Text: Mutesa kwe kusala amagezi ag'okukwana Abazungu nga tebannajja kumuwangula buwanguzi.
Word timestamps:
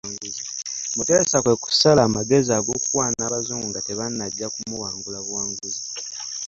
Mutesa 0.95 1.37
kwe 1.43 1.53
kusala 1.63 2.01
amagezi 2.07 2.51
ag'okukwana 2.57 3.21
Abazungu 3.27 3.65
nga 3.69 3.81
tebannajja 3.87 4.45
kumuwangula 4.53 5.19
buwanguzi. 5.25 5.81